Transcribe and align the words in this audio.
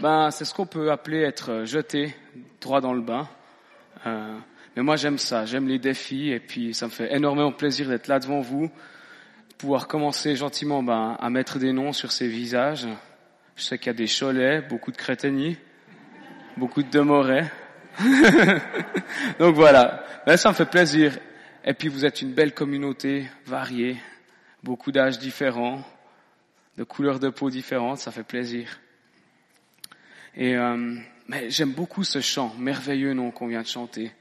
ben, 0.00 0.30
c'est 0.30 0.46
ce 0.46 0.54
qu'on 0.54 0.64
peut 0.64 0.90
appeler 0.90 1.20
être 1.20 1.64
jeté 1.66 2.14
droit 2.60 2.80
dans 2.80 2.94
le 2.94 3.02
bain. 3.02 3.28
Euh, 4.06 4.38
mais 4.74 4.82
moi, 4.82 4.96
j'aime 4.96 5.18
ça, 5.18 5.44
j'aime 5.44 5.68
les 5.68 5.78
défis, 5.78 6.30
et 6.30 6.40
puis 6.40 6.72
ça 6.72 6.86
me 6.86 6.90
fait 6.90 7.14
énormément 7.14 7.52
plaisir 7.52 7.88
d'être 7.88 8.08
là 8.08 8.18
devant 8.18 8.40
vous, 8.40 8.70
pouvoir 9.58 9.88
commencer 9.88 10.36
gentiment 10.36 10.82
ben, 10.82 11.18
à 11.20 11.28
mettre 11.28 11.58
des 11.58 11.72
noms 11.72 11.92
sur 11.92 12.12
ces 12.12 12.28
visages. 12.28 12.88
Je 13.56 13.62
sais 13.62 13.76
qu'il 13.76 13.88
y 13.88 13.90
a 13.90 13.94
des 13.94 14.06
cholets, 14.06 14.62
beaucoup 14.62 14.90
de 14.90 14.96
crétainis, 14.96 15.58
beaucoup 16.56 16.82
de 16.82 16.90
demorets. 16.90 17.50
Donc 19.38 19.54
voilà, 19.54 20.04
ben, 20.26 20.38
ça 20.38 20.48
me 20.48 20.54
fait 20.54 20.64
plaisir. 20.64 21.18
Et 21.62 21.74
puis 21.74 21.88
vous 21.88 22.06
êtes 22.06 22.22
une 22.22 22.32
belle 22.32 22.54
communauté 22.54 23.26
variée, 23.44 23.98
beaucoup 24.62 24.92
d'âges 24.92 25.18
différents, 25.18 25.82
de 26.78 26.84
couleurs 26.84 27.20
de 27.20 27.28
peau 27.28 27.50
différentes, 27.50 27.98
ça 27.98 28.10
fait 28.10 28.22
plaisir. 28.22 28.78
Et 30.36 30.56
euh, 30.56 30.96
j'aime 31.48 31.72
beaucoup 31.72 32.04
ce 32.04 32.20
chant, 32.20 32.54
merveilleux 32.58 33.14
nom 33.14 33.30
qu'on 33.30 33.48
vient 33.48 33.62
de 33.62 33.66
chanter. 33.66 34.12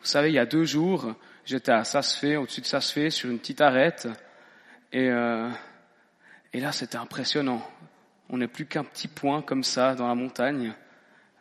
Vous 0.00 0.06
savez, 0.06 0.30
il 0.30 0.34
y 0.34 0.38
a 0.38 0.46
deux 0.46 0.64
jours, 0.64 1.14
j'étais 1.44 1.72
à 1.72 1.84
Sasfé, 1.84 2.36
au-dessus 2.36 2.60
de 2.60 2.66
Sasfé, 2.66 3.10
sur 3.10 3.30
une 3.30 3.38
petite 3.38 3.60
arête, 3.60 4.08
et, 4.92 5.08
euh, 5.08 5.48
et 6.52 6.60
là 6.60 6.72
c'était 6.72 6.96
impressionnant. 6.96 7.62
On 8.28 8.38
n'est 8.38 8.48
plus 8.48 8.66
qu'un 8.66 8.84
petit 8.84 9.08
point 9.08 9.42
comme 9.42 9.64
ça 9.64 9.94
dans 9.94 10.08
la 10.08 10.14
montagne. 10.14 10.72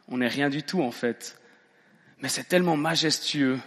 On 0.08 0.18
n'est 0.18 0.28
rien 0.28 0.50
du 0.50 0.64
tout 0.64 0.82
en 0.82 0.92
fait. 0.92 1.40
Mais 2.22 2.28
c'est 2.28 2.44
tellement 2.44 2.78
majestueux. 2.78 3.60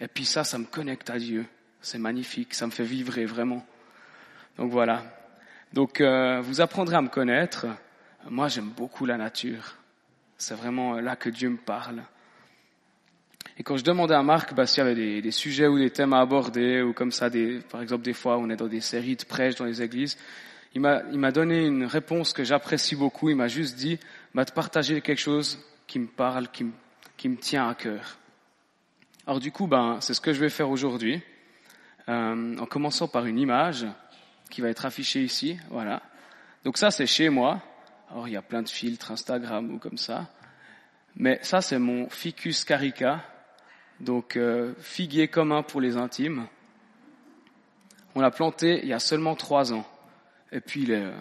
Et 0.00 0.08
puis 0.08 0.24
ça, 0.24 0.44
ça 0.44 0.58
me 0.58 0.64
connecte 0.64 1.10
à 1.10 1.18
Dieu. 1.18 1.44
C'est 1.80 1.98
magnifique, 1.98 2.54
ça 2.54 2.66
me 2.66 2.70
fait 2.70 2.84
vibrer 2.84 3.24
vraiment. 3.24 3.66
Donc 4.56 4.70
voilà. 4.70 5.02
Donc 5.72 6.00
euh, 6.00 6.40
vous 6.40 6.60
apprendrez 6.60 6.96
à 6.96 7.02
me 7.02 7.08
connaître. 7.08 7.66
Moi, 8.28 8.48
j'aime 8.48 8.70
beaucoup 8.70 9.04
la 9.04 9.16
nature. 9.16 9.76
C'est 10.42 10.56
vraiment 10.56 10.94
là 10.94 11.14
que 11.14 11.30
Dieu 11.30 11.50
me 11.50 11.56
parle. 11.56 12.02
Et 13.58 13.62
quand 13.62 13.76
je 13.76 13.84
demandais 13.84 14.14
à 14.14 14.24
Marc 14.24 14.54
bah, 14.54 14.66
s'il 14.66 14.82
y 14.82 14.86
avait 14.88 15.20
des, 15.22 15.30
sujets 15.30 15.68
ou 15.68 15.78
des 15.78 15.90
thèmes 15.90 16.12
à 16.12 16.18
aborder, 16.18 16.82
ou 16.82 16.92
comme 16.92 17.12
ça, 17.12 17.30
des, 17.30 17.60
par 17.60 17.80
exemple 17.80 18.02
des 18.02 18.12
fois 18.12 18.38
on 18.38 18.50
est 18.50 18.56
dans 18.56 18.66
des 18.66 18.80
séries 18.80 19.14
de 19.14 19.24
prêches 19.24 19.54
dans 19.54 19.66
les 19.66 19.82
églises, 19.82 20.18
il 20.74 20.80
m'a 20.80 21.30
donné 21.30 21.64
une 21.64 21.84
réponse 21.84 22.32
que 22.32 22.42
j'apprécie 22.42 22.96
beaucoup. 22.96 23.28
Il 23.30 23.36
m'a 23.36 23.46
juste 23.46 23.76
dit 23.76 24.00
bah, 24.34 24.44
de 24.44 24.50
partager 24.50 25.00
quelque 25.00 25.20
chose 25.20 25.64
qui 25.86 26.00
me 26.00 26.08
parle, 26.08 26.48
qui 26.48 26.64
me, 26.64 26.72
qui 27.16 27.28
me 27.28 27.36
tient 27.36 27.68
à 27.68 27.76
cœur. 27.76 28.18
Alors 29.28 29.38
du 29.38 29.52
coup, 29.52 29.68
ben, 29.68 29.98
c'est 30.00 30.12
ce 30.12 30.20
que 30.20 30.32
je 30.32 30.40
vais 30.40 30.50
faire 30.50 30.70
aujourd'hui, 30.70 31.20
euh, 32.08 32.58
en 32.58 32.66
commençant 32.66 33.06
par 33.06 33.26
une 33.26 33.38
image 33.38 33.86
qui 34.50 34.60
va 34.60 34.70
être 34.70 34.86
affichée 34.86 35.22
ici. 35.22 35.56
Voilà. 35.70 36.02
Donc 36.64 36.78
ça, 36.78 36.90
c'est 36.90 37.06
chez 37.06 37.28
moi. 37.28 37.62
Alors 38.12 38.28
il 38.28 38.32
y 38.32 38.36
a 38.36 38.42
plein 38.42 38.60
de 38.60 38.68
filtres 38.68 39.10
Instagram 39.10 39.72
ou 39.72 39.78
comme 39.78 39.96
ça. 39.96 40.28
Mais 41.16 41.38
ça, 41.42 41.62
c'est 41.62 41.78
mon 41.78 42.10
ficus 42.10 42.62
carica, 42.62 43.24
donc 44.00 44.36
euh, 44.36 44.74
figuier 44.80 45.28
commun 45.28 45.62
pour 45.62 45.80
les 45.80 45.96
intimes. 45.96 46.46
On 48.14 48.20
l'a 48.20 48.30
planté 48.30 48.80
il 48.82 48.88
y 48.88 48.92
a 48.92 48.98
seulement 48.98 49.34
trois 49.34 49.72
ans. 49.72 49.86
Et 50.50 50.60
puis 50.60 50.82
il, 50.82 50.90
est, 50.90 51.04
euh, 51.04 51.16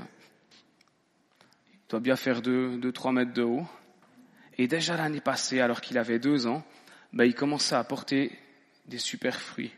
il 1.73 1.79
doit 1.87 2.01
bien 2.01 2.17
faire 2.17 2.41
deux, 2.41 2.75
deux, 2.75 2.91
trois 2.91 3.13
mètres 3.13 3.33
de 3.33 3.43
haut. 3.43 3.65
Et 4.57 4.67
déjà 4.67 4.97
l'année 4.97 5.21
passée, 5.21 5.61
alors 5.61 5.79
qu'il 5.79 5.97
avait 5.97 6.19
deux 6.19 6.45
ans, 6.45 6.61
ben, 7.13 7.23
il 7.23 7.35
commençait 7.35 7.75
à 7.75 7.85
porter 7.85 8.37
des 8.87 8.97
super 8.97 9.39
fruits. 9.39 9.71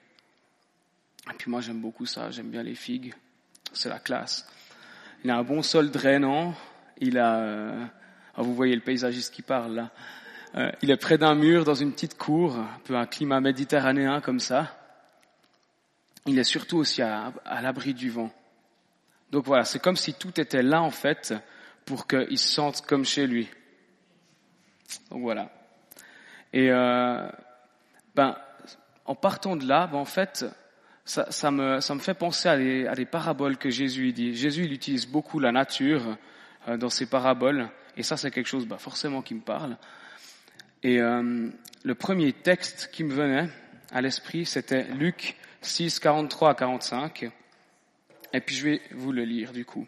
Et 1.30 1.36
puis 1.38 1.52
moi 1.52 1.62
j'aime 1.62 1.80
beaucoup 1.80 2.08
ça, 2.08 2.32
j'aime 2.32 2.50
bien 2.50 2.64
les 2.64 2.76
figues, 2.76 3.14
c'est 3.72 3.90
la 3.90 4.00
classe. 4.00 4.50
Il 5.24 5.30
a 5.30 5.38
un 5.38 5.44
bon 5.44 5.62
sol 5.62 5.92
drainant, 5.92 6.56
il 7.00 7.18
a, 7.18 7.38
euh, 7.38 7.86
ah, 8.36 8.42
vous 8.42 8.56
voyez 8.56 8.76
le 8.76 8.82
paysagiste 8.82 9.34
qui 9.34 9.42
parle 9.42 9.76
là. 9.76 9.92
Euh, 10.56 10.72
il 10.82 10.92
est 10.92 10.98
près 10.98 11.18
d'un 11.18 11.36
mur 11.36 11.64
dans 11.64 11.74
une 11.74 11.92
petite 11.92 12.18
cour, 12.18 12.58
un 12.58 12.80
peu 12.84 12.96
un 12.96 13.06
climat 13.06 13.40
méditerranéen 13.40 14.22
comme 14.22 14.40
ça. 14.40 14.76
Il 16.26 16.38
est 16.40 16.44
surtout 16.44 16.78
aussi 16.78 17.02
à, 17.02 17.34
l'abri 17.62 17.94
du 17.94 18.10
vent. 18.10 18.32
Donc 19.32 19.46
voilà, 19.46 19.66
c'est 19.66 19.80
comme 19.80 19.96
si 19.96 20.14
tout 20.14 20.40
était 20.40 20.62
là 20.62 20.82
en 20.82 20.92
fait 20.92 21.34
pour 21.86 22.08
qu'il 22.08 22.38
se 22.38 22.48
sente 22.48 22.82
comme 22.82 23.04
chez 23.04 23.28
lui. 23.28 23.50
Donc 25.10 25.22
voilà. 25.22 25.52
Et 26.54 26.70
euh, 26.72 27.28
ben, 28.16 28.38
en 29.06 29.16
partant 29.16 29.56
de 29.56 29.68
là, 29.68 29.88
ben, 29.88 29.98
en 29.98 30.06
fait, 30.06 30.46
ça, 31.04 31.32
ça, 31.32 31.50
me, 31.50 31.82
ça 31.82 31.96
me 31.96 32.00
fait 32.00 32.14
penser 32.14 32.48
à 32.48 32.58
des, 32.58 32.88
à 32.88 32.94
des 32.94 33.06
paraboles 33.06 33.58
que 33.58 33.72
Jésus 33.72 34.14
dit. 34.14 34.36
Jésus, 34.36 34.66
il 34.66 34.74
utilise 34.74 35.08
beaucoup 35.08 35.40
la 35.40 35.52
nature 35.52 36.18
euh, 36.68 36.78
dans 36.78 36.90
ses 36.90 37.06
paraboles. 37.06 37.70
Et 37.98 38.04
ça, 38.04 38.18
c'est 38.18 38.32
quelque 38.32 38.48
chose 38.48 38.66
bah, 38.66 38.78
forcément 38.78 39.22
qui 39.22 39.36
me 39.36 39.42
parle. 39.42 39.78
Et 40.84 41.00
euh, 41.00 41.50
le 41.84 41.96
premier 41.96 42.34
texte 42.34 42.90
qui 42.92 43.04
me 43.04 43.14
venait 43.14 43.50
à 43.92 44.02
l'esprit, 44.02 44.46
c'était 44.46 44.84
Luc 44.96 45.36
6, 45.62 46.00
43 46.00 46.50
à 46.50 46.56
45. 46.56 47.32
Et 48.34 48.42
puis 48.42 48.56
je 48.56 48.64
vais 48.68 48.82
vous 48.92 49.12
le 49.12 49.24
lire 49.24 49.54
du 49.54 49.64
coup. 49.64 49.88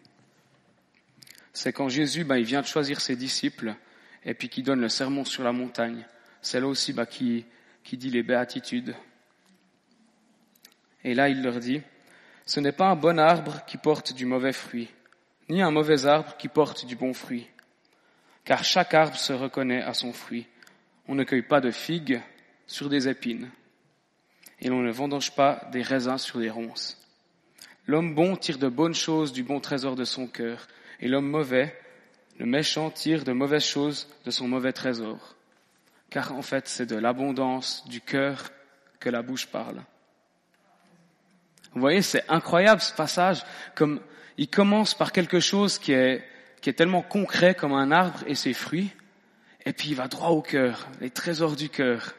C'est 1.52 1.74
quand 1.74 1.90
Jésus, 1.90 2.24
bah, 2.24 2.38
il 2.38 2.46
vient 2.46 2.62
de 2.62 2.68
choisir 2.68 3.02
ses 3.02 3.16
disciples 3.16 3.76
et 4.24 4.34
puis 4.34 4.50
qui 4.50 4.64
donne 4.64 4.82
le 4.82 4.90
sermon 4.90 5.26
sur 5.26 5.44
la 5.44 5.52
montagne. 5.52 6.06
C'est 6.42 6.60
là 6.60 6.68
aussi 6.68 6.94
bah, 6.94 7.06
qui, 7.06 7.46
qui 7.84 7.98
dit 7.98 8.10
les 8.10 8.24
béatitudes. 8.24 8.96
Et 11.04 11.14
là, 11.14 11.30
il 11.30 11.42
leur 11.42 11.60
dit, 11.60 11.82
ce 12.46 12.60
n'est 12.60 12.72
pas 12.72 12.88
un 12.88 12.96
bon 12.96 13.20
arbre 13.20 13.64
qui 13.66 13.78
porte 13.78 14.14
du 14.14 14.26
mauvais 14.26 14.54
fruit, 14.54 14.90
ni 15.50 15.62
un 15.62 15.72
mauvais 15.72 16.06
arbre 16.06 16.36
qui 16.38 16.48
porte 16.48 16.86
du 16.86 16.96
bon 16.96 17.14
fruit. 17.14 17.48
Car 18.44 18.64
chaque 18.64 18.94
arbre 18.94 19.18
se 19.18 19.34
reconnaît 19.34 19.82
à 19.82 19.94
son 19.94 20.14
fruit. 20.14 20.48
On 21.08 21.16
ne 21.16 21.24
cueille 21.24 21.42
pas 21.42 21.62
de 21.62 21.72
figues 21.72 22.22
sur 22.68 22.90
des 22.90 23.08
épines, 23.08 23.50
et 24.60 24.70
l'on 24.70 24.82
ne 24.82 24.92
vendange 24.92 25.36
pas 25.36 25.68
des 25.72 25.82
raisins 25.82 26.18
sur 26.18 26.40
des 26.40 26.50
ronces. 26.50 27.02
L'homme 27.88 28.16
bon 28.16 28.36
tire 28.36 28.58
de 28.58 28.68
bonnes 28.68 28.96
choses 28.96 29.32
du 29.32 29.44
bon 29.44 29.60
trésor 29.60 29.96
de 29.96 30.06
son 30.06 30.28
cœur, 30.28 30.68
et 31.00 31.08
l'homme 31.08 31.30
mauvais, 31.30 31.80
le 32.40 32.46
méchant, 32.46 32.90
tire 32.90 33.24
de 33.24 33.32
mauvaises 33.32 33.66
choses 33.66 34.08
de 34.26 34.32
son 34.32 34.48
mauvais 34.48 34.74
trésor. 34.74 35.36
Car 36.10 36.34
en 36.34 36.42
fait, 36.42 36.68
c'est 36.68 36.86
de 36.86 36.96
l'abondance 36.96 37.88
du 37.88 38.02
cœur 38.02 38.50
que 39.00 39.10
la 39.10 39.22
bouche 39.22 39.48
parle. 39.48 39.84
Vous 41.74 41.82
voyez, 41.82 42.02
c'est 42.02 42.24
incroyable 42.30 42.82
ce 42.82 42.94
passage, 42.94 43.44
comme 43.76 44.00
il 44.38 44.50
commence 44.50 44.94
par 44.94 45.12
quelque 45.12 45.40
chose 45.40 45.80
qui 45.80 45.94
est, 45.94 46.24
qui 46.62 46.70
est 46.70 46.74
tellement 46.74 47.02
concret 47.02 47.56
comme 47.56 47.74
un 47.74 47.92
arbre 47.92 48.20
et 48.28 48.36
ses 48.36 48.54
fruits, 48.54 48.92
et 49.66 49.74
puis 49.74 49.90
il 49.90 49.96
va 49.96 50.08
droit 50.08 50.30
au 50.30 50.42
cœur, 50.42 50.88
les 51.02 51.10
trésors 51.10 51.56
du 51.56 51.70
cœur. 51.70 52.14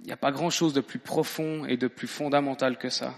Il 0.00 0.06
n'y 0.06 0.12
a 0.12 0.16
pas 0.16 0.32
grand-chose 0.32 0.74
de 0.74 0.80
plus 0.80 0.98
profond 0.98 1.64
et 1.64 1.76
de 1.76 1.88
plus 1.88 2.06
fondamental 2.06 2.76
que 2.76 2.90
ça. 2.90 3.14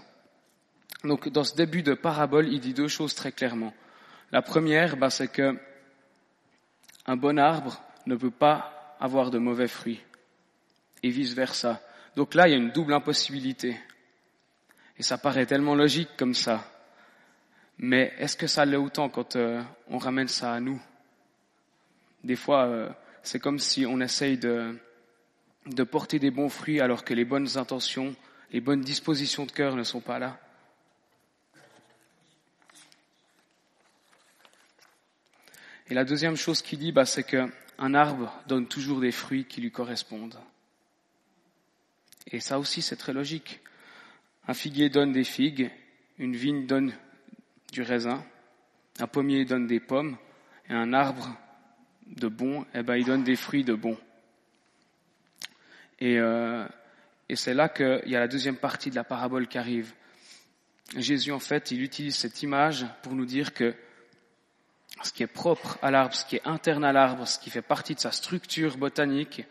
Donc 1.03 1.29
dans 1.29 1.43
ce 1.43 1.55
début 1.55 1.83
de 1.83 1.93
parabole, 1.93 2.47
il 2.47 2.59
dit 2.59 2.73
deux 2.73 2.87
choses 2.87 3.13
très 3.13 3.31
clairement. 3.31 3.73
La 4.31 4.41
première, 4.41 4.97
bah, 4.97 5.09
c'est 5.09 5.27
que 5.27 5.57
un 7.05 7.15
bon 7.15 7.37
arbre 7.37 7.81
ne 8.05 8.15
peut 8.15 8.31
pas 8.31 8.95
avoir 8.99 9.31
de 9.31 9.37
mauvais 9.37 9.67
fruits, 9.67 10.01
et 11.03 11.09
vice 11.09 11.33
versa. 11.33 11.81
Donc 12.15 12.33
là, 12.33 12.47
il 12.47 12.51
y 12.51 12.53
a 12.53 12.57
une 12.57 12.71
double 12.71 12.93
impossibilité. 12.93 13.79
Et 14.97 15.03
ça 15.03 15.17
paraît 15.17 15.45
tellement 15.45 15.75
logique 15.75 16.09
comme 16.17 16.33
ça. 16.33 16.76
Mais 17.79 18.13
est-ce 18.17 18.35
que 18.35 18.47
ça 18.47 18.65
l'est 18.65 18.77
autant 18.77 19.09
quand 19.09 19.35
euh, 19.35 19.61
on 19.87 19.97
ramène 19.97 20.27
ça 20.27 20.53
à 20.53 20.59
nous? 20.59 20.81
Des 22.23 22.35
fois, 22.35 22.65
euh, 22.65 22.89
c'est 23.21 23.39
comme 23.39 23.59
si 23.59 23.85
on 23.85 23.99
essaye 24.01 24.37
de, 24.37 24.77
de 25.67 25.83
porter 25.83 26.17
des 26.17 26.31
bons 26.31 26.49
fruits 26.49 26.81
alors 26.81 27.03
que 27.03 27.13
les 27.13 27.25
bonnes 27.25 27.57
intentions, 27.57 28.15
les 28.51 28.61
bonnes 28.61 28.81
dispositions 28.81 29.45
de 29.45 29.51
cœur 29.51 29.75
ne 29.75 29.83
sont 29.83 30.01
pas 30.01 30.17
là. 30.17 30.39
Et 35.89 35.93
la 35.93 36.03
deuxième 36.03 36.35
chose 36.35 36.61
qu'il 36.61 36.79
dit, 36.79 36.91
bah, 36.91 37.05
c'est 37.05 37.23
qu'un 37.23 37.93
arbre 37.93 38.33
donne 38.47 38.67
toujours 38.67 38.99
des 38.99 39.11
fruits 39.11 39.45
qui 39.45 39.61
lui 39.61 39.71
correspondent. 39.71 40.39
Et 42.31 42.39
ça 42.39 42.59
aussi, 42.59 42.81
c'est 42.81 42.97
très 42.97 43.13
logique. 43.13 43.61
Un 44.47 44.53
figuier 44.53 44.89
donne 44.89 45.13
des 45.13 45.23
figues, 45.23 45.71
une 46.17 46.35
vigne 46.35 46.65
donne 46.65 46.93
du 47.71 47.81
raisin, 47.81 48.23
un 48.99 49.07
pommier 49.07 49.45
donne 49.45 49.67
des 49.67 49.79
pommes, 49.79 50.17
et 50.69 50.73
un 50.73 50.93
arbre 50.93 51.37
de 52.05 52.27
bon, 52.27 52.65
eh 52.73 52.83
ben, 52.83 52.95
il 52.95 53.05
donne 53.05 53.23
des 53.23 53.35
fruits 53.35 53.63
de 53.63 53.73
bon. 53.73 53.97
Et, 55.99 56.19
euh, 56.19 56.65
et 57.29 57.35
c'est 57.35 57.53
là 57.53 57.69
qu'il 57.69 58.03
y 58.05 58.15
a 58.15 58.19
la 58.19 58.27
deuxième 58.27 58.57
partie 58.57 58.89
de 58.89 58.95
la 58.95 59.03
parabole 59.03 59.47
qui 59.47 59.57
arrive. 59.57 59.93
Jésus, 60.95 61.31
en 61.31 61.39
fait, 61.39 61.71
il 61.71 61.81
utilise 61.81 62.15
cette 62.15 62.41
image 62.43 62.85
pour 63.01 63.13
nous 63.13 63.25
dire 63.25 63.53
que 63.53 63.75
ce 65.03 65.11
qui 65.11 65.23
est 65.23 65.27
propre 65.27 65.77
à 65.81 65.91
l'arbre, 65.91 66.15
ce 66.15 66.25
qui 66.25 66.37
est 66.37 66.47
interne 66.47 66.83
à 66.83 66.93
l'arbre, 66.93 67.27
ce 67.27 67.39
qui 67.39 67.49
fait 67.49 67.61
partie 67.61 67.95
de 67.95 67.99
sa 67.99 68.11
structure 68.11 68.77
botanique, 68.77 69.43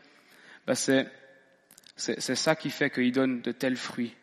ben 0.67 0.75
c'est, 0.75 1.11
c'est, 1.97 2.35
ça 2.35 2.57
qui 2.57 2.71
fait 2.71 2.91
qu'il 2.91 3.13
donne 3.13 3.43
de 3.43 3.53
tels 3.53 3.77
fruits. 3.77 4.15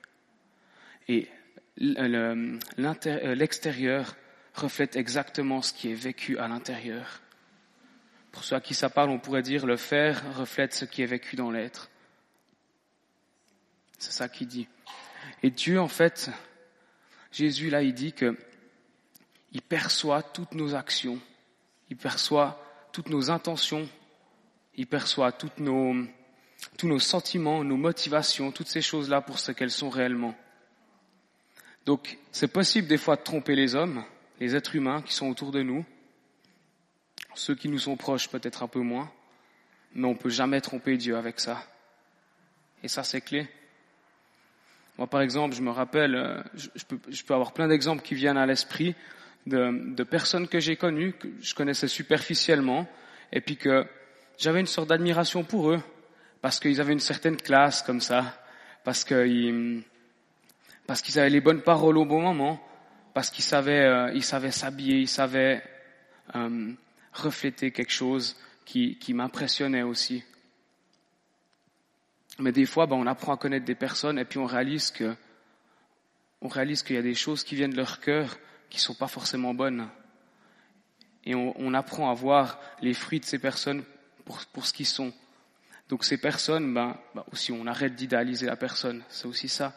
Et 1.08 1.30
l'extérieur 1.78 4.16
reflète 4.54 4.96
exactement 4.96 5.62
ce 5.62 5.74
qui 5.74 5.92
est 5.92 5.96
vécu 5.96 6.38
à 6.38 6.48
l'intérieur. 6.48 7.22
Pour 8.32 8.44
ceux 8.44 8.56
à 8.56 8.62
qui 8.62 8.74
ça 8.74 8.90
parle, 8.90 9.10
on 9.10 9.20
pourrait 9.20 9.42
dire 9.42 9.66
le 9.66 9.78
faire 9.78 10.38
reflète 10.38 10.74
ce 10.74 10.86
qui 10.86 11.02
est 11.02 11.08
vécu 11.08 11.36
dans 11.36 11.52
l'être. 11.52 11.90
C'est 13.98 14.12
ça 14.12 14.28
qu'il 14.28 14.48
dit. 14.48 14.68
Et 15.44 15.52
Dieu, 15.52 15.80
en 15.80 15.88
fait, 15.88 16.30
Jésus, 17.32 17.70
là, 17.70 17.84
il 17.84 17.94
dit 17.94 18.14
que 18.14 18.38
il 19.52 19.62
perçoit 19.62 20.24
toutes 20.24 20.56
nos 20.56 20.74
actions, 20.74 21.20
il 21.90 21.98
perçoit 21.98 22.60
toutes 22.92 23.10
nos 23.10 23.30
intentions, 23.30 23.88
il 24.76 24.88
perçoit 24.88 25.32
toutes 25.32 25.60
nos, 25.60 25.96
tous 26.78 26.88
nos 26.88 27.00
sentiments, 27.00 27.64
nos 27.64 27.78
motivations, 27.78 28.52
toutes 28.52 28.68
ces 28.68 28.82
choses-là 28.82 29.22
pour 29.22 29.40
ce 29.40 29.52
qu'elles 29.52 29.72
sont 29.72 29.90
réellement. 29.90 30.36
Donc, 31.86 32.18
c'est 32.32 32.48
possible 32.48 32.88
des 32.88 32.98
fois 32.98 33.16
de 33.16 33.24
tromper 33.24 33.56
les 33.56 33.76
hommes, 33.76 34.04
les 34.40 34.56
êtres 34.56 34.76
humains 34.76 35.02
qui 35.02 35.14
sont 35.14 35.30
autour 35.30 35.52
de 35.52 35.62
nous, 35.62 35.86
ceux 37.36 37.56
qui 37.56 37.68
nous 37.68 37.80
sont 37.80 37.98
proches 37.98 38.30
peut-être 38.30 38.64
un 38.64 38.68
peu 38.68 38.80
moins, 38.80 39.12
mais 39.96 40.08
on 40.08 40.16
peut 40.16 40.30
jamais 40.30 40.62
tromper 40.62 40.98
Dieu 40.98 41.18
avec 41.18 41.40
ça. 41.40 41.64
Et 42.84 42.88
ça, 42.88 43.04
c'est 43.04 43.22
clé. 43.22 43.48
Moi, 44.98 45.08
par 45.08 45.22
exemple, 45.22 45.56
je 45.56 45.62
me 45.62 45.72
rappelle, 45.72 46.16
euh, 46.16 46.42
je, 46.56 47.24
peux, 47.24 47.34
avoir 47.34 47.54
plein 47.54 47.68
d'exemples 47.68 48.04
qui 48.04 48.16
viennent 48.16 48.38
à 48.38 48.46
l'esprit 48.46 48.96
de, 49.48 49.94
de, 49.94 50.04
personnes 50.04 50.48
que 50.48 50.60
j'ai 50.60 50.76
connues, 50.76 51.14
que 51.14 51.28
je 51.42 51.56
connaissais 51.56 51.88
superficiellement, 51.88 52.88
et 53.32 53.42
puis 53.42 53.58
que 53.58 53.86
j'avais 54.38 54.60
une 54.60 54.68
sorte 54.68 54.90
d'admiration 54.90 55.44
pour 55.44 55.72
eux, 55.72 55.82
parce 56.42 56.60
qu'ils 56.60 56.80
avaient 56.80 56.94
une 56.94 57.00
certaine 57.00 57.38
classe 57.38 57.82
comme 57.82 58.02
ça, 58.02 58.40
parce 58.84 59.04
qu'ils 59.04 59.84
parce 60.88 61.02
qu'ils 61.02 61.20
avaient 61.20 61.30
les 61.30 61.42
bonnes 61.42 61.62
paroles 61.62 61.98
au 61.98 62.06
bon 62.06 62.22
moment, 62.22 62.62
parce 63.14 63.30
qu'ils 63.30 63.44
savaient, 63.44 63.86
euh, 63.86 64.12
ils 64.14 64.24
savaient 64.24 64.52
s'habiller, 64.52 65.00
ils 65.00 65.08
savaient 65.08 65.64
euh, 66.36 66.74
refléter 67.14 67.72
quelque 67.72 67.92
chose 67.92 68.36
qui, 68.66 68.98
qui 68.98 69.14
m'impressionnait 69.14 69.84
aussi. 69.84 70.24
Mais 72.40 72.52
des 72.52 72.66
fois, 72.66 72.88
ben, 72.88 72.96
on 72.96 73.06
apprend 73.06 73.34
à 73.34 73.38
connaître 73.38 73.66
des 73.66 73.76
personnes 73.76 74.18
et 74.18 74.26
puis 74.26 74.40
on 74.40 74.46
réalise 74.46 74.92
que, 74.92 75.16
on 76.42 76.48
réalise 76.48 76.84
qu'il 76.84 76.96
y 76.96 77.00
a 77.00 77.04
des 77.04 77.16
choses 77.16 77.44
qui 77.44 77.56
viennent 77.56 77.72
de 77.72 77.78
leur 77.78 78.00
cœur 78.00 78.38
qui 78.70 78.80
sont 78.80 78.96
pas 78.96 79.08
forcément 79.08 79.54
bonnes. 79.54 79.88
Et 81.26 81.36
on, 81.36 81.54
on 81.58 81.74
apprend 81.74 82.10
à 82.10 82.14
voir 82.14 82.60
les 82.82 82.94
fruits 82.94 83.20
de 83.20 83.26
ces 83.26 83.40
personnes 83.40 83.84
pour, 84.26 84.40
pour 84.48 84.66
ce 84.66 84.74
qu'ils 84.74 84.88
sont. 84.88 85.14
Donc 85.90 86.04
ces 86.04 86.18
personnes, 86.18 86.74
ben, 86.74 86.98
ben 87.14 87.24
aussi 87.32 87.52
on 87.52 87.68
arrête 87.68 87.96
d'idéaliser 87.96 88.48
la 88.48 88.56
personne, 88.56 89.04
c'est 89.10 89.28
aussi 89.28 89.48
ça. 89.48 89.74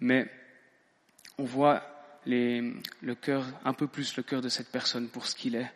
Mais 0.00 0.28
on 1.38 1.44
voit 1.44 1.82
le 2.26 3.14
cœur, 3.14 3.44
un 3.64 3.72
peu 3.72 3.86
plus 3.86 4.16
le 4.16 4.22
cœur 4.22 4.42
de 4.42 4.48
cette 4.48 4.70
personne 4.70 5.08
pour 5.08 5.26
ce 5.26 5.34
qu'il 5.34 5.56
est. 5.56 5.70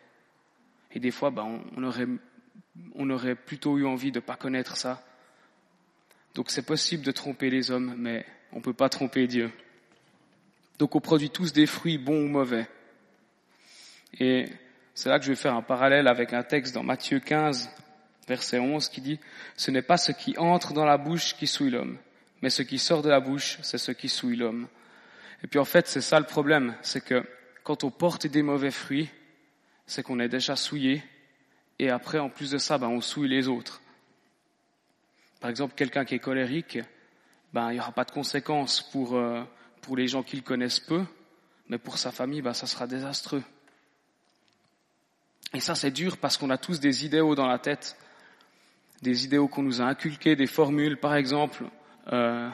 Et 0.92 1.00
des 1.00 1.10
fois, 1.10 1.30
ben, 1.30 1.62
on, 1.76 1.82
aurait, 1.82 2.06
on 2.94 3.10
aurait 3.10 3.34
plutôt 3.34 3.78
eu 3.78 3.86
envie 3.86 4.12
de 4.12 4.20
pas 4.20 4.36
connaître 4.36 4.76
ça 4.76 5.04
donc 6.34 6.50
c'est 6.50 6.62
possible 6.62 7.04
de 7.04 7.12
tromper 7.12 7.48
les 7.48 7.70
hommes, 7.70 7.94
mais 7.96 8.26
on 8.52 8.56
ne 8.56 8.62
peut 8.62 8.72
pas 8.72 8.88
tromper 8.88 9.26
Dieu. 9.26 9.52
Donc 10.78 10.96
on 10.96 11.00
produit 11.00 11.30
tous 11.30 11.52
des 11.52 11.66
fruits 11.66 11.98
bons 11.98 12.24
ou 12.24 12.28
mauvais. 12.28 12.68
Et 14.18 14.46
c'est 14.94 15.08
là 15.08 15.18
que 15.18 15.24
je 15.24 15.30
vais 15.30 15.36
faire 15.36 15.54
un 15.54 15.62
parallèle 15.62 16.08
avec 16.08 16.32
un 16.32 16.42
texte 16.42 16.74
dans 16.74 16.82
Matthieu 16.82 17.20
15, 17.20 17.70
verset 18.26 18.58
11, 18.58 18.88
qui 18.88 19.00
dit, 19.00 19.20
Ce 19.56 19.70
n'est 19.70 19.82
pas 19.82 19.96
ce 19.96 20.10
qui 20.10 20.36
entre 20.36 20.72
dans 20.72 20.84
la 20.84 20.98
bouche 20.98 21.36
qui 21.36 21.46
souille 21.46 21.70
l'homme, 21.70 21.98
mais 22.44 22.50
ce 22.50 22.60
qui 22.60 22.78
sort 22.78 23.00
de 23.00 23.08
la 23.08 23.20
bouche, 23.20 23.56
c'est 23.62 23.78
ce 23.78 23.90
qui 23.90 24.10
souille 24.10 24.36
l'homme. 24.36 24.68
Et 25.42 25.46
puis 25.46 25.58
en 25.58 25.64
fait, 25.64 25.88
c'est 25.88 26.02
ça 26.02 26.20
le 26.20 26.26
problème, 26.26 26.76
c'est 26.82 27.02
que 27.02 27.24
quand 27.62 27.84
on 27.84 27.90
porte 27.90 28.26
des 28.26 28.42
mauvais 28.42 28.70
fruits, 28.70 29.08
c'est 29.86 30.02
qu'on 30.02 30.20
est 30.20 30.28
déjà 30.28 30.54
souillé, 30.54 31.02
et 31.78 31.88
après, 31.88 32.18
en 32.18 32.28
plus 32.28 32.50
de 32.50 32.58
ça, 32.58 32.76
ben, 32.76 32.88
on 32.88 33.00
souille 33.00 33.30
les 33.30 33.48
autres. 33.48 33.80
Par 35.40 35.48
exemple, 35.48 35.72
quelqu'un 35.74 36.04
qui 36.04 36.16
est 36.16 36.18
colérique, 36.18 36.80
ben, 37.54 37.70
il 37.70 37.76
n'y 37.76 37.80
aura 37.80 37.92
pas 37.92 38.04
de 38.04 38.10
conséquences 38.10 38.82
pour, 38.90 39.16
euh, 39.16 39.42
pour 39.80 39.96
les 39.96 40.06
gens 40.06 40.22
qui 40.22 40.36
le 40.36 40.42
connaissent 40.42 40.80
peu, 40.80 41.02
mais 41.70 41.78
pour 41.78 41.96
sa 41.96 42.12
famille, 42.12 42.42
ben, 42.42 42.52
ça 42.52 42.66
sera 42.66 42.86
désastreux. 42.86 43.42
Et 45.54 45.60
ça, 45.60 45.74
c'est 45.74 45.92
dur 45.92 46.18
parce 46.18 46.36
qu'on 46.36 46.50
a 46.50 46.58
tous 46.58 46.78
des 46.78 47.06
idéaux 47.06 47.34
dans 47.34 47.46
la 47.46 47.58
tête, 47.58 47.96
des 49.00 49.24
idéaux 49.24 49.48
qu'on 49.48 49.62
nous 49.62 49.80
a 49.80 49.86
inculqués, 49.86 50.36
des 50.36 50.46
formules, 50.46 50.98
par 50.98 51.14
exemple, 51.14 51.64
euh, 52.12 52.50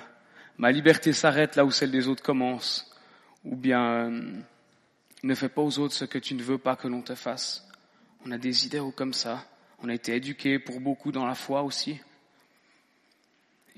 ma 0.58 0.72
liberté 0.72 1.12
s'arrête 1.12 1.56
là 1.56 1.64
où 1.64 1.70
celle 1.70 1.90
des 1.90 2.08
autres 2.08 2.22
commence, 2.22 2.90
ou 3.44 3.56
bien 3.56 4.08
euh, 4.08 4.32
ne 5.22 5.34
fais 5.34 5.48
pas 5.48 5.62
aux 5.62 5.78
autres 5.78 5.94
ce 5.94 6.04
que 6.04 6.18
tu 6.18 6.34
ne 6.34 6.42
veux 6.42 6.58
pas 6.58 6.76
que 6.76 6.88
l'on 6.88 7.02
te 7.02 7.14
fasse. 7.14 7.68
On 8.24 8.30
a 8.32 8.38
des 8.38 8.66
idéaux 8.66 8.92
comme 8.92 9.14
ça. 9.14 9.44
On 9.82 9.88
a 9.88 9.94
été 9.94 10.14
éduqués 10.14 10.58
pour 10.58 10.80
beaucoup 10.80 11.10
dans 11.10 11.26
la 11.26 11.34
foi 11.34 11.62
aussi. 11.62 12.00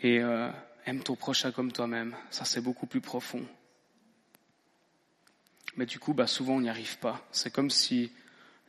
Et 0.02 0.18
euh, 0.20 0.50
aime 0.84 1.02
ton 1.02 1.14
prochain 1.14 1.52
comme 1.52 1.70
toi-même. 1.70 2.16
Ça, 2.30 2.44
c'est 2.44 2.60
beaucoup 2.60 2.86
plus 2.86 3.00
profond. 3.00 3.46
Mais 5.76 5.86
du 5.86 5.98
coup, 5.98 6.12
bah, 6.12 6.26
souvent, 6.26 6.54
on 6.54 6.60
n'y 6.60 6.68
arrive 6.68 6.98
pas. 6.98 7.24
C'est 7.30 7.52
comme 7.52 7.70
si 7.70 8.10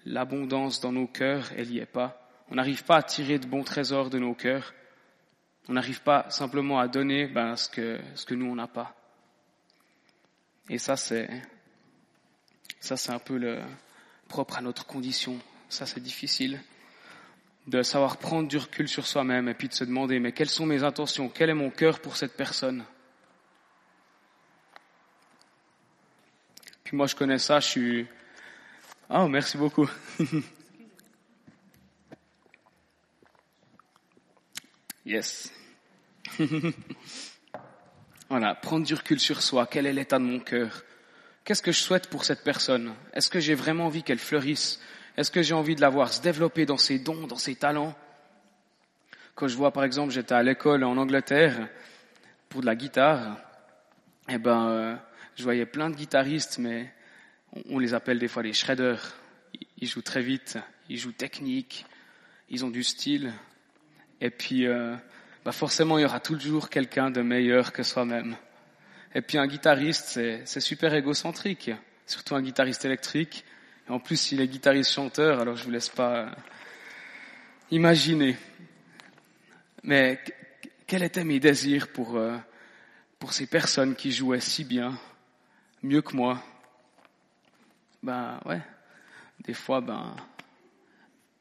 l'abondance 0.06 0.80
dans 0.80 0.92
nos 0.92 1.08
cœurs, 1.08 1.52
elle 1.58 1.70
n'y 1.70 1.80
est 1.80 1.86
pas. 1.86 2.30
On 2.50 2.56
n'arrive 2.56 2.84
pas 2.84 2.98
à 2.98 3.04
tirer 3.04 3.40
de 3.40 3.48
bons 3.48 3.64
trésors 3.64 4.10
de 4.10 4.20
nos 4.20 4.36
cœurs. 4.36 4.74
On 5.70 5.74
n'arrive 5.74 6.02
pas 6.02 6.30
simplement 6.30 6.80
à 6.80 6.88
donner 6.88 7.28
ben, 7.28 7.56
ce, 7.56 7.70
que, 7.70 8.00
ce 8.16 8.26
que 8.26 8.34
nous, 8.34 8.48
on 8.48 8.56
n'a 8.56 8.68
pas. 8.68 8.96
Et 10.70 10.78
ça, 10.78 10.98
c'est, 10.98 11.30
ça, 12.80 12.98
c'est 12.98 13.12
un 13.12 13.20
peu 13.20 13.38
le 13.38 13.62
propre 14.28 14.58
à 14.58 14.62
notre 14.62 14.86
condition. 14.86 15.40
Ça, 15.70 15.86
c'est 15.86 16.02
difficile 16.02 16.62
de 17.68 17.82
savoir 17.82 18.18
prendre 18.18 18.48
du 18.50 18.58
recul 18.58 18.90
sur 18.90 19.08
soi-même 19.08 19.48
et 19.48 19.54
puis 19.54 19.70
de 19.70 19.74
se 19.74 19.86
demander, 19.86 20.20
mais 20.20 20.34
quelles 20.34 20.50
sont 20.50 20.66
mes 20.66 20.84
intentions? 20.84 21.30
Quel 21.30 21.50
est 21.50 21.54
mon 21.54 21.70
cœur 21.70 22.00
pour 22.00 22.18
cette 22.18 22.36
personne? 22.36 22.84
Puis 26.84 26.98
moi, 26.98 27.08
je 27.08 27.16
connais 27.16 27.40
ça, 27.40 27.62
je 27.62 27.68
suis... 27.68 28.08
Oh, 29.10 29.28
merci 29.28 29.58
beaucoup. 29.58 29.90
yes. 35.06 35.52
voilà, 38.30 38.56
prendre 38.56 38.86
du 38.86 38.94
recul 38.94 39.20
sur 39.20 39.42
soi. 39.42 39.68
Quel 39.68 39.86
est 39.86 39.94
l'état 39.94 40.20
de 40.20 40.24
mon 40.24 40.40
cœur? 40.40 40.84
Qu'est-ce 41.44 41.62
que 41.62 41.72
je 41.72 41.80
souhaite 41.80 42.10
pour 42.10 42.24
cette 42.24 42.44
personne? 42.44 42.94
Est-ce 43.14 43.30
que 43.30 43.40
j'ai 43.40 43.56
vraiment 43.56 43.88
envie 43.88 44.04
qu'elle 44.04 44.20
fleurisse? 44.20 44.80
Est-ce 45.18 45.30
que 45.30 45.42
j'ai 45.42 45.54
envie 45.54 45.76
de 45.76 45.82
la 45.82 45.90
voir 45.90 46.12
se 46.12 46.22
développer 46.22 46.66
dans 46.66 46.78
ses 46.78 47.00
dons, 47.00 47.28
dans 47.28 47.38
ses 47.38 47.56
talents? 47.56 47.96
Quand 49.36 49.48
je 49.48 49.58
vois, 49.58 49.72
par 49.72 49.84
exemple, 49.84 50.14
j'étais 50.14 50.36
à 50.36 50.44
l'école 50.44 50.84
en 50.84 50.96
Angleterre 50.96 51.68
pour 52.50 52.62
de 52.62 52.66
la 52.66 52.76
guitare, 52.76 53.38
eh 54.30 54.38
ben, 54.38 54.70
euh, 54.70 54.96
je 55.36 55.44
voyais 55.44 55.66
plein 55.66 55.90
de 55.90 55.96
guitaristes, 55.96 56.60
mais 56.60 56.94
on, 57.70 57.80
les 57.80 57.94
appelle 57.94 58.20
des 58.20 58.28
fois 58.28 58.44
les 58.44 58.54
shredders. 58.54 59.16
Ils 59.80 59.88
jouent 59.88 60.02
très 60.02 60.22
vite, 60.22 60.58
ils 60.88 60.98
jouent 60.98 61.12
technique, 61.12 61.86
ils 62.50 62.64
ont 62.64 62.70
du 62.70 62.84
style. 62.84 63.34
Et 64.24 64.30
puis, 64.30 64.66
euh, 64.68 64.96
bah 65.44 65.52
forcément, 65.52 65.98
il 65.98 66.04
y 66.04 66.06
aura 66.06 66.22
toujours 66.22 66.70
quelqu'un 66.70 67.12
de 67.12 67.22
meilleur 67.22 67.74
que 67.74 67.84
soi-même. 67.84 68.38
Et 69.14 69.22
puis 69.22 69.38
un 69.38 69.46
guitariste, 69.48 70.18
c'est 70.46 70.60
super 70.62 70.94
égocentrique, 70.94 71.72
surtout 72.08 72.34
un 72.34 72.42
guitariste 72.42 72.86
électrique. 72.86 73.44
En 73.90 74.00
plus, 74.00 74.32
il 74.32 74.40
est 74.40 74.48
guitariste-chanteur, 74.48 75.42
alors 75.42 75.58
je 75.58 75.66
vous 75.66 75.72
laisse 75.72 75.90
pas 75.90 76.32
imaginer. 77.70 78.38
Mais 79.84 80.24
quels 80.88 81.04
étaient 81.04 81.26
mes 81.26 81.42
désirs 81.42 81.90
pour, 81.90 82.16
euh, 82.16 82.38
pour 83.20 83.34
ces 83.34 83.46
personnes 83.46 83.94
qui 83.94 84.14
jouaient 84.14 84.40
si 84.40 84.64
bien, 84.64 84.98
mieux 85.82 86.02
que 86.02 86.16
moi? 86.16 86.42
Ben 88.02 88.40
ouais, 88.46 88.62
des 89.44 89.54
fois, 89.54 89.82
ben, 89.82 90.16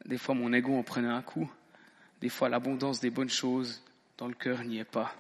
des 0.05 0.19
fois 0.19 0.35
mon 0.35 0.53
ego 0.53 0.77
en 0.77 0.83
prenait 0.83 1.07
un 1.07 1.23
coup. 1.23 1.49
Des 2.23 2.31
fois, 2.31 2.49
l'abondance 2.49 3.01
des 3.01 3.11
bonnes 3.11 3.29
choses 3.29 3.83
dans 4.17 4.29
le 4.29 4.35
cœur 4.35 4.63
n'y 4.63 4.79
est 4.79 4.85
pas. 4.85 5.13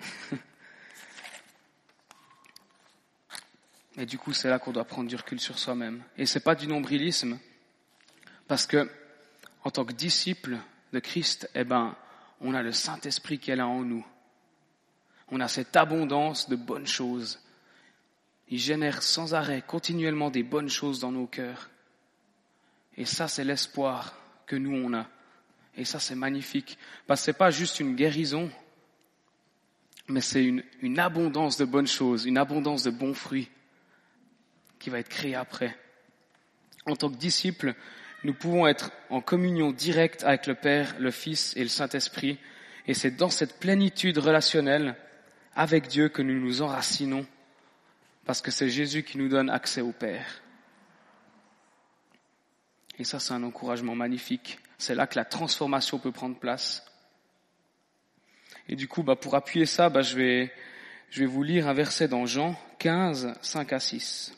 Et 3.96 4.04
du 4.04 4.18
coup, 4.18 4.32
c'est 4.32 4.50
là 4.50 4.58
qu'on 4.58 4.72
doit 4.72 4.84
prendre 4.84 5.08
du 5.08 5.14
recul 5.14 5.38
sur 5.38 5.60
soi-même. 5.60 6.02
Et 6.16 6.26
c'est 6.26 6.40
pas 6.40 6.56
du 6.56 6.66
nombrilisme, 6.66 7.38
parce 8.48 8.66
que 8.66 8.90
en 9.62 9.70
tant 9.70 9.84
que 9.84 9.92
disciple 9.92 10.58
de 10.92 10.98
Christ, 10.98 11.48
eh 11.54 11.62
ben, 11.62 11.94
on 12.40 12.52
a 12.52 12.62
le 12.62 12.72
Saint-Esprit 12.72 13.40
est 13.46 13.54
là 13.54 13.68
en 13.68 13.84
nous. 13.84 14.04
On 15.30 15.38
a 15.38 15.46
cette 15.46 15.76
abondance 15.76 16.48
de 16.48 16.56
bonnes 16.56 16.88
choses. 16.88 17.38
Il 18.48 18.58
génère 18.58 19.04
sans 19.04 19.34
arrêt, 19.34 19.62
continuellement 19.64 20.30
des 20.30 20.42
bonnes 20.42 20.68
choses 20.68 20.98
dans 20.98 21.12
nos 21.12 21.28
cœurs. 21.28 21.70
Et 22.96 23.04
ça, 23.04 23.28
c'est 23.28 23.44
l'espoir 23.44 24.14
que 24.46 24.56
nous, 24.56 24.74
on 24.74 24.94
a. 24.94 25.06
Et 25.78 25.84
ça, 25.84 26.00
c'est 26.00 26.16
magnifique. 26.16 26.76
Parce 27.06 27.20
que 27.20 27.26
c'est 27.26 27.32
pas 27.38 27.52
juste 27.52 27.78
une 27.78 27.94
guérison, 27.94 28.50
mais 30.08 30.20
c'est 30.20 30.44
une, 30.44 30.98
abondance 30.98 31.56
de 31.56 31.64
bonnes 31.64 31.86
choses, 31.86 32.26
une 32.26 32.36
abondance 32.36 32.82
de 32.82 32.90
bons 32.90 33.14
fruits 33.14 33.48
qui 34.80 34.90
va 34.90 34.98
être 34.98 35.08
créé 35.08 35.36
après. 35.36 35.76
En 36.84 36.96
tant 36.96 37.08
que 37.08 37.16
disciple, 37.16 37.74
nous 38.24 38.34
pouvons 38.34 38.66
être 38.66 38.90
en 39.08 39.20
communion 39.20 39.70
directe 39.70 40.24
avec 40.24 40.46
le 40.46 40.56
Père, 40.56 40.96
le 40.98 41.12
Fils 41.12 41.56
et 41.56 41.62
le 41.62 41.68
Saint-Esprit. 41.68 42.38
Et 42.88 42.94
c'est 42.94 43.12
dans 43.12 43.30
cette 43.30 43.60
plénitude 43.60 44.18
relationnelle 44.18 44.96
avec 45.54 45.86
Dieu 45.86 46.08
que 46.08 46.22
nous 46.22 46.40
nous 46.40 46.62
enracinons, 46.62 47.24
parce 48.24 48.42
que 48.42 48.50
c'est 48.50 48.70
Jésus 48.70 49.04
qui 49.04 49.18
nous 49.18 49.28
donne 49.28 49.50
accès 49.50 49.80
au 49.80 49.92
Père. 49.92 50.42
Et 52.98 53.04
ça, 53.04 53.20
c'est 53.20 53.32
un 53.32 53.42
encouragement 53.42 53.94
magnifique. 53.94 54.58
C'est 54.76 54.94
là 54.94 55.06
que 55.06 55.16
la 55.16 55.24
transformation 55.24 55.98
peut 55.98 56.12
prendre 56.12 56.38
place. 56.38 56.84
Et 58.68 58.76
du 58.76 58.88
coup, 58.88 59.02
bah, 59.02 59.16
pour 59.16 59.34
appuyer 59.34 59.66
ça, 59.66 59.88
bah, 59.88 60.02
je, 60.02 60.16
vais, 60.16 60.52
je 61.10 61.20
vais 61.20 61.26
vous 61.26 61.42
lire 61.42 61.68
un 61.68 61.74
verset 61.74 62.08
dans 62.08 62.26
Jean 62.26 62.54
15, 62.78 63.34
5 63.40 63.72
à 63.72 63.80
6. 63.80 64.34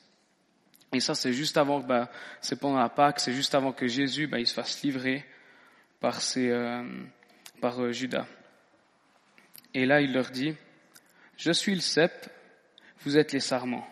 Et 0.93 1.01
ça, 1.01 1.15
c'est 1.15 1.33
juste 1.33 1.57
avant, 1.57 1.81
bah, 1.81 2.11
c'est 2.41 2.59
pendant 2.59 2.79
la 2.79 2.89
Pâque, 2.89 3.21
c'est 3.21 3.33
juste 3.33 3.55
avant 3.55 3.73
que 3.73 3.87
Jésus, 3.87 4.27
bah, 4.27 4.39
il 4.39 4.47
se 4.47 4.55
fasse 4.55 4.83
livrer 4.83 5.25
par 6.01 6.21
ses, 6.21 6.49
euh, 6.51 6.83
par 7.61 7.81
euh, 7.81 7.93
Judas. 7.93 8.27
Et 9.75 9.87
là, 9.87 10.01
il 10.01 10.13
leur 10.13 10.31
dit, 10.31 10.55
je 11.37 11.53
suis 11.53 11.75
le 11.75 11.81
cep, 11.81 12.29
vous 13.03 13.17
êtes 13.17 13.33
les 13.33 13.41
sarments. 13.41 13.87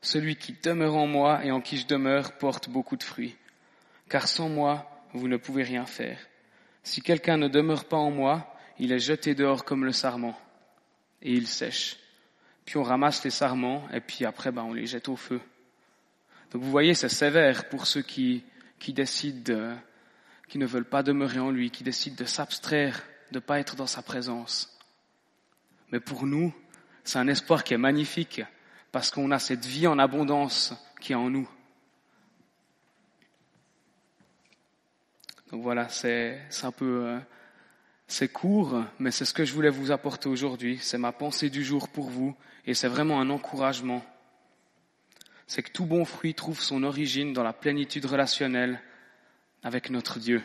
Celui 0.00 0.36
qui 0.36 0.56
demeure 0.62 0.96
en 0.96 1.06
moi 1.06 1.44
et 1.44 1.50
en 1.52 1.60
qui 1.60 1.76
je 1.76 1.86
demeure 1.86 2.32
porte 2.38 2.68
beaucoup 2.68 2.96
de 2.96 3.02
fruits. 3.02 3.36
Car 4.08 4.28
sans 4.28 4.48
moi, 4.48 4.88
vous 5.12 5.28
ne 5.28 5.36
pouvez 5.36 5.62
rien 5.62 5.86
faire. 5.86 6.18
Si 6.82 7.02
quelqu'un 7.02 7.36
ne 7.36 7.48
demeure 7.48 7.84
pas 7.84 7.96
en 7.96 8.10
moi, 8.10 8.54
il 8.78 8.92
est 8.92 8.98
jeté 8.98 9.34
dehors 9.34 9.64
comme 9.64 9.84
le 9.84 9.92
sarment, 9.92 10.36
et 11.20 11.32
il 11.32 11.46
sèche. 11.46 11.96
Puis 12.64 12.76
on 12.76 12.82
ramasse 12.82 13.22
les 13.24 13.30
sarments, 13.30 13.86
et 13.92 14.00
puis 14.00 14.24
après, 14.24 14.52
ben, 14.52 14.62
on 14.62 14.72
les 14.72 14.86
jette 14.86 15.08
au 15.08 15.16
feu. 15.16 15.40
Donc 16.50 16.62
vous 16.62 16.70
voyez, 16.70 16.94
c'est 16.94 17.08
sévère 17.08 17.68
pour 17.68 17.86
ceux 17.86 18.02
qui, 18.02 18.44
qui 18.78 18.92
décident, 18.92 19.76
qui 20.48 20.58
ne 20.58 20.66
veulent 20.66 20.88
pas 20.88 21.02
demeurer 21.02 21.38
en 21.38 21.50
lui, 21.50 21.70
qui 21.70 21.84
décident 21.84 22.16
de 22.16 22.24
s'abstraire, 22.24 23.02
de 23.30 23.36
ne 23.36 23.40
pas 23.40 23.60
être 23.60 23.76
dans 23.76 23.86
sa 23.86 24.02
présence. 24.02 24.78
Mais 25.90 26.00
pour 26.00 26.26
nous, 26.26 26.54
c'est 27.04 27.18
un 27.18 27.28
espoir 27.28 27.64
qui 27.64 27.74
est 27.74 27.78
magnifique, 27.78 28.42
parce 28.90 29.10
qu'on 29.10 29.30
a 29.30 29.38
cette 29.38 29.64
vie 29.64 29.86
en 29.86 29.98
abondance 29.98 30.74
qui 31.00 31.12
est 31.12 31.16
en 31.16 31.30
nous. 31.30 31.48
Donc 35.52 35.62
voilà, 35.62 35.88
c'est 35.88 36.40
un 36.62 36.72
peu, 36.72 37.04
euh, 37.04 37.18
c'est 38.08 38.28
court, 38.28 38.82
mais 38.98 39.12
c'est 39.12 39.24
ce 39.24 39.34
que 39.34 39.44
je 39.44 39.52
voulais 39.52 39.70
vous 39.70 39.92
apporter 39.92 40.28
aujourd'hui. 40.28 40.78
C'est 40.82 40.98
ma 40.98 41.12
pensée 41.12 41.50
du 41.50 41.62
jour 41.62 41.88
pour 41.88 42.10
vous, 42.10 42.34
et 42.66 42.74
c'est 42.74 42.88
vraiment 42.88 43.20
un 43.20 43.30
encouragement 43.30 44.02
c'est 45.52 45.62
que 45.62 45.70
tout 45.70 45.84
bon 45.84 46.06
fruit 46.06 46.32
trouve 46.32 46.62
son 46.62 46.82
origine 46.82 47.34
dans 47.34 47.42
la 47.42 47.52
plénitude 47.52 48.06
relationnelle 48.06 48.80
avec 49.62 49.90
notre 49.90 50.18
Dieu. 50.18 50.42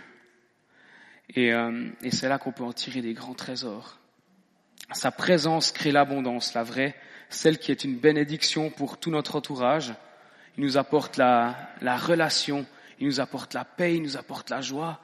Et, 1.33 1.53
euh, 1.53 1.87
et 2.01 2.11
c'est 2.11 2.27
là 2.27 2.37
qu'on 2.37 2.51
peut 2.51 2.65
en 2.65 2.73
tirer 2.73 3.01
des 3.01 3.13
grands 3.13 3.33
trésors. 3.33 3.99
Sa 4.91 5.11
présence 5.11 5.71
crée 5.71 5.93
l'abondance, 5.93 6.53
la 6.53 6.63
vraie, 6.63 6.93
celle 7.29 7.57
qui 7.57 7.71
est 7.71 7.85
une 7.85 7.97
bénédiction 7.97 8.69
pour 8.69 8.97
tout 8.97 9.09
notre 9.09 9.37
entourage. 9.37 9.93
Il 10.57 10.65
nous 10.65 10.77
apporte 10.77 11.15
la, 11.15 11.55
la 11.79 11.95
relation, 11.95 12.65
il 12.99 13.07
nous 13.07 13.19
apporte 13.19 13.53
la 13.53 13.65
paix, 13.65 13.95
il 13.95 14.01
nous 14.01 14.17
apporte 14.17 14.49
la 14.49 14.61
joie. 14.61 14.99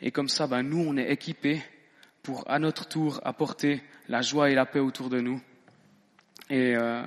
Et 0.00 0.10
comme 0.10 0.28
ça, 0.28 0.46
ben, 0.46 0.62
nous, 0.62 0.84
on 0.86 0.96
est 0.96 1.10
équipés 1.10 1.62
pour, 2.22 2.48
à 2.50 2.58
notre 2.58 2.86
tour, 2.86 3.20
apporter 3.24 3.82
la 4.08 4.22
joie 4.22 4.50
et 4.50 4.54
la 4.54 4.66
paix 4.66 4.80
autour 4.80 5.10
de 5.10 5.20
nous. 5.20 5.40
Et, 6.50 6.76
euh, 6.76 7.02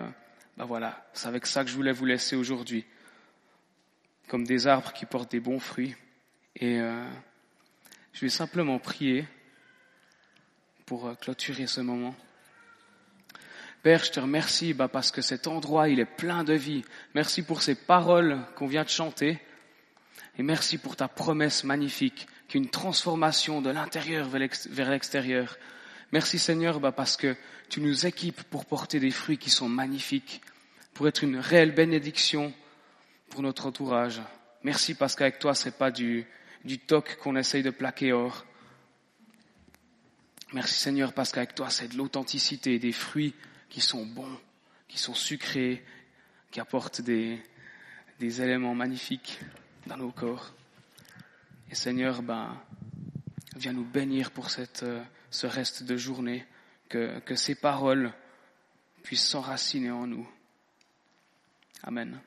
ben 0.58 0.66
voilà, 0.66 1.06
c'est 1.14 1.28
avec 1.28 1.46
ça 1.46 1.64
que 1.64 1.70
je 1.70 1.76
voulais 1.76 1.92
vous 1.92 2.06
laisser 2.06 2.36
aujourd'hui, 2.36 2.86
comme 4.28 4.44
des 4.44 4.68
arbres 4.68 4.94
qui 4.94 5.06
portent 5.06 5.32
des 5.32 5.40
bons 5.40 5.60
fruits. 5.60 5.96
Et 6.56 6.80
euh, 6.80 7.10
je 8.14 8.22
vais 8.22 8.30
simplement 8.30 8.78
prier 8.78 9.26
pour 10.86 11.08
euh, 11.08 11.16
clôturer 11.16 11.68
ce 11.68 11.82
moment. 11.82 12.14
Père, 13.82 14.04
je 14.04 14.12
te 14.12 14.20
remercie 14.20 14.74
bah, 14.74 14.88
parce 14.88 15.10
que 15.10 15.22
cet 15.22 15.48
endroit, 15.48 15.90
il 15.90 16.00
est 16.00 16.06
plein 16.06 16.44
de 16.44 16.54
vie. 16.54 16.84
Merci 17.16 17.42
pour 17.42 17.62
ces 17.62 17.74
paroles 17.74 18.40
qu'on 18.56 18.68
vient 18.68 18.84
de 18.84 18.90
chanter. 18.90 19.40
Et 20.38 20.44
merci 20.44 20.78
pour 20.78 20.96
ta 20.96 21.08
promesse 21.08 21.64
magnifique, 21.64 22.28
qu'une 22.48 22.70
transformation 22.70 23.62
de 23.62 23.70
l'intérieur 23.70 24.28
vers 24.28 24.90
l'extérieur. 24.90 25.58
Merci 26.12 26.40
Seigneur, 26.40 26.80
bah, 26.80 26.92
parce 26.92 27.18
que 27.18 27.36
tu 27.70 27.80
nous 27.82 28.06
équipes 28.06 28.44
pour 28.44 28.66
porter 28.66 29.00
des 29.00 29.12
fruits 29.12 29.38
qui 29.38 29.50
sont 29.50 29.70
magnifiques, 29.70 30.42
pour 30.94 31.08
être 31.08 31.24
une 31.24 31.38
réelle 31.38 31.74
bénédiction 31.74 32.54
pour 33.30 33.42
notre 33.42 33.66
entourage. 33.66 34.22
Merci 34.64 34.94
parce 34.94 35.16
qu'avec 35.16 35.40
toi, 35.40 35.56
c'est 35.56 35.78
pas 35.78 35.90
du, 35.92 36.26
du 36.66 36.80
toc 36.80 37.18
qu'on 37.22 37.36
essaye 37.36 37.64
de 37.64 37.70
plaquer 37.70 38.12
or. 38.12 38.46
Merci 40.54 40.76
Seigneur 40.76 41.14
parce 41.14 41.32
qu'avec 41.32 41.56
toi, 41.56 41.70
c'est 41.70 41.88
de 41.88 41.98
l'authenticité, 41.98 42.78
des 42.78 42.92
fruits 42.92 43.34
qui 43.70 43.80
sont 43.80 44.06
bons, 44.06 44.38
qui 44.90 45.00
sont 45.00 45.14
sucrés, 45.14 45.84
qui 46.52 46.60
apportent 46.60 47.00
des, 47.00 47.42
des 48.20 48.42
éléments 48.42 48.76
magnifiques 48.76 49.40
dans 49.88 49.98
nos 49.98 50.12
corps. 50.12 50.54
Et 51.70 51.76
Seigneur, 51.76 52.22
ben, 52.22 52.62
viens 53.56 53.74
nous 53.74 53.86
bénir 53.86 54.32
pour 54.32 54.48
euh, 54.84 55.04
ce 55.30 55.48
reste 55.48 55.84
de 55.84 55.98
journée, 55.98 56.46
que 56.90 57.36
ces 57.36 57.56
paroles 57.56 58.12
puissent 59.02 59.28
s'enraciner 59.28 59.92
en 59.92 60.08
nous. 60.08 60.30
Amen. 61.84 62.20